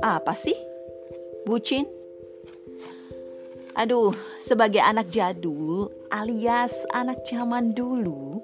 Apa 0.00 0.32
sih? 0.32 0.56
Bucin? 1.44 1.84
Aduh, 3.76 4.16
sebagai 4.40 4.80
anak 4.80 5.12
jadul 5.12 5.92
alias 6.08 6.72
anak 6.90 7.22
zaman 7.28 7.76
dulu, 7.76 8.40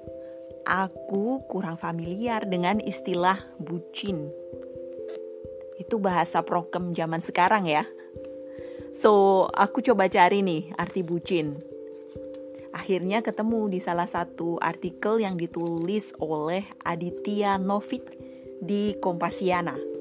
aku 0.69 1.41
kurang 1.49 1.81
familiar 1.81 2.45
dengan 2.45 2.77
istilah 2.77 3.41
bucin. 3.57 4.29
Itu 5.81 5.97
bahasa 5.97 6.45
prokem 6.45 6.93
zaman 6.93 7.21
sekarang 7.25 7.65
ya. 7.65 7.89
So, 8.93 9.45
aku 9.53 9.81
coba 9.81 10.09
cari 10.09 10.41
nih 10.41 10.73
arti 10.77 11.01
bucin. 11.01 11.57
Akhirnya 12.73 13.25
ketemu 13.25 13.73
di 13.73 13.81
salah 13.81 14.05
satu 14.05 14.61
artikel 14.61 15.21
yang 15.21 15.37
ditulis 15.37 16.13
oleh 16.21 16.65
Aditya 16.85 17.57
Novik 17.57 18.05
di 18.61 18.93
Kompasiana. 19.01 19.96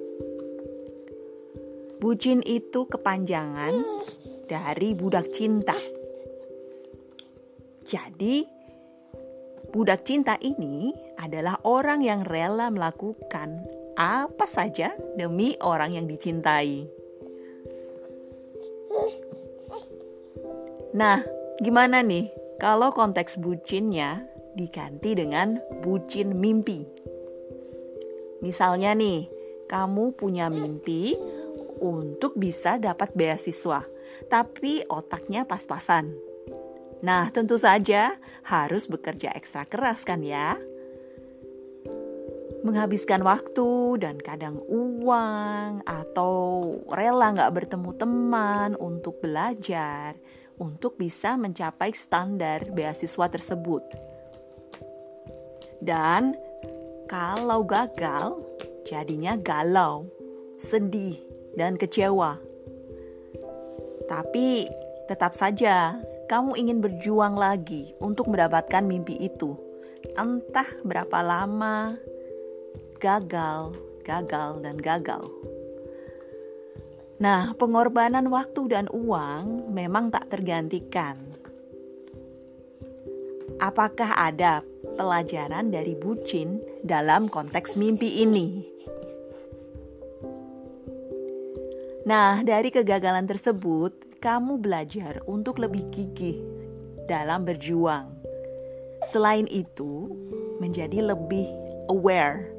Bucin 1.96 2.44
itu 2.44 2.84
kepanjangan 2.84 3.72
dari 4.44 4.92
budak 4.92 5.32
cinta. 5.32 5.72
Jadi, 7.88 8.44
budak 9.72 10.04
cinta 10.04 10.36
ini 10.44 10.92
adalah 11.16 11.56
orang 11.64 12.04
yang 12.04 12.20
rela 12.20 12.68
melakukan 12.68 13.64
apa 13.96 14.44
saja 14.44 14.92
demi 15.16 15.56
orang 15.64 15.96
yang 15.96 16.04
dicintai. 16.04 16.84
Nah, 20.96 21.24
gimana 21.64 22.04
nih 22.04 22.28
kalau 22.60 22.92
konteks 22.92 23.40
bucinnya 23.40 24.24
diganti 24.52 25.16
dengan 25.16 25.56
bucin 25.80 26.36
mimpi? 26.36 26.84
Misalnya 28.44 28.92
nih, 28.92 29.28
kamu 29.66 30.12
punya 30.14 30.46
mimpi 30.52 31.16
untuk 31.80 32.38
bisa 32.38 32.80
dapat 32.80 33.12
beasiswa, 33.12 33.84
tapi 34.28 34.82
otaknya 34.88 35.44
pas-pasan. 35.44 36.12
Nah, 37.04 37.28
tentu 37.28 37.60
saja 37.60 38.16
harus 38.48 38.88
bekerja 38.88 39.32
ekstra 39.36 39.68
keras 39.68 40.02
kan 40.02 40.24
ya? 40.24 40.56
Menghabiskan 42.64 43.22
waktu 43.22 44.00
dan 44.02 44.18
kadang 44.18 44.58
uang 44.66 45.86
atau 45.86 46.34
rela 46.90 47.30
nggak 47.30 47.54
bertemu 47.54 47.90
teman 47.94 48.70
untuk 48.80 49.22
belajar 49.22 50.18
untuk 50.56 50.96
bisa 50.96 51.36
mencapai 51.36 51.92
standar 51.92 52.72
beasiswa 52.72 53.26
tersebut. 53.28 53.84
Dan 55.78 56.34
kalau 57.06 57.62
gagal, 57.62 58.40
jadinya 58.88 59.36
galau, 59.36 60.08
sedih, 60.56 61.20
dan 61.58 61.80
kecewa. 61.80 62.38
Tapi 64.06 64.68
tetap 65.10 65.34
saja 65.34 65.98
kamu 66.30 66.54
ingin 66.58 66.78
berjuang 66.78 67.34
lagi 67.34 67.96
untuk 67.98 68.30
mendapatkan 68.30 68.84
mimpi 68.84 69.18
itu. 69.18 69.58
Entah 70.14 70.68
berapa 70.86 71.18
lama, 71.24 71.98
gagal, 73.02 73.74
gagal, 74.06 74.62
dan 74.62 74.76
gagal. 74.78 75.26
Nah, 77.16 77.56
pengorbanan 77.56 78.28
waktu 78.28 78.68
dan 78.68 78.86
uang 78.92 79.72
memang 79.72 80.12
tak 80.12 80.28
tergantikan. 80.28 81.16
Apakah 83.56 84.20
ada 84.20 84.60
pelajaran 85.00 85.72
dari 85.72 85.96
bucin 85.96 86.60
dalam 86.84 87.32
konteks 87.32 87.80
mimpi 87.80 88.20
ini? 88.20 88.68
Nah, 92.06 92.38
dari 92.46 92.70
kegagalan 92.70 93.26
tersebut, 93.26 94.22
kamu 94.22 94.62
belajar 94.62 95.26
untuk 95.26 95.58
lebih 95.58 95.90
gigih 95.90 96.38
dalam 97.10 97.42
berjuang. 97.42 98.14
Selain 99.10 99.42
itu, 99.50 100.14
menjadi 100.62 101.02
lebih 101.02 101.50
aware 101.90 102.54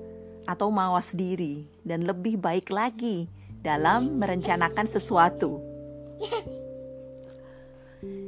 atau 0.52 0.68
mawas 0.68 1.16
diri 1.16 1.64
dan 1.88 2.04
lebih 2.04 2.36
baik 2.36 2.68
lagi 2.76 3.32
dalam 3.64 4.20
merencanakan 4.20 4.84
sesuatu. 4.84 5.64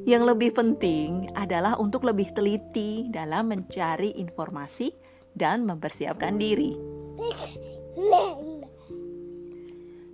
Yang 0.07 0.24
lebih 0.24 0.56
penting 0.56 1.36
adalah 1.36 1.75
untuk 1.84 2.07
lebih 2.07 2.31
teliti 2.31 3.12
dalam 3.12 3.51
mencari 3.51 4.16
informasi 4.16 4.96
dan 5.36 5.68
mempersiapkan 5.68 6.40
diri. 6.40 6.80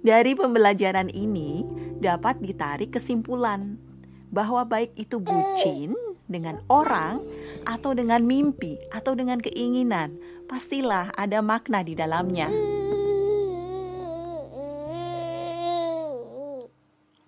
Dari 0.06 0.38
pembelajaran 0.38 1.10
ini 1.10 1.66
dapat 1.98 2.38
ditarik 2.38 2.94
kesimpulan 2.94 3.82
bahwa 4.30 4.62
baik 4.62 4.94
itu 5.02 5.18
bucin 5.18 5.98
dengan 6.30 6.62
orang 6.70 7.18
atau 7.66 7.98
dengan 7.98 8.22
mimpi 8.22 8.78
atau 8.94 9.18
dengan 9.18 9.42
keinginan, 9.42 10.14
pastilah 10.46 11.10
ada 11.18 11.42
makna 11.42 11.82
di 11.82 11.98
dalamnya. 11.98 12.54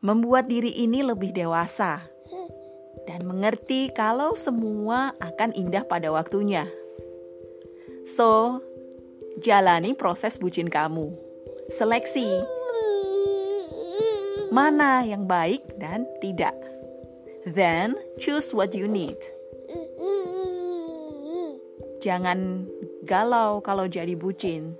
Membuat 0.06 0.46
diri 0.46 0.78
ini 0.78 1.02
lebih 1.02 1.34
dewasa 1.34 2.06
dan 3.10 3.26
mengerti 3.26 3.90
kalau 3.90 4.38
semua 4.38 5.18
akan 5.18 5.50
indah 5.58 5.82
pada 5.82 6.14
waktunya. 6.14 6.70
So, 8.06 8.62
jalani 9.42 9.98
proses 9.98 10.38
bucin 10.38 10.70
kamu. 10.70 11.10
Seleksi 11.74 12.57
mana 14.50 15.04
yang 15.04 15.28
baik 15.28 15.64
dan 15.78 16.08
tidak. 16.24 16.56
Then 17.48 17.96
choose 18.20 18.52
what 18.52 18.76
you 18.76 18.88
need. 18.92 19.18
Jangan 22.04 22.68
galau 23.08 23.60
kalau 23.64 23.88
jadi 23.88 24.14
bucin. 24.16 24.76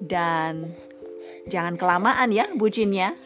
Dan 0.00 0.72
jangan 1.48 1.76
kelamaan 1.76 2.32
ya 2.32 2.48
bucinnya. 2.52 3.16